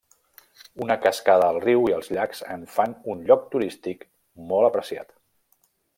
Una 0.85 0.95
cascada 1.01 1.49
al 1.53 1.59
riu 1.65 1.85
i 1.91 1.93
els 1.99 2.09
llacs 2.17 2.41
en 2.55 2.65
fan 2.77 2.95
un 3.15 3.21
lloc 3.29 3.45
turístic 3.57 4.05
molt 4.53 4.71
apreciat. 4.71 5.15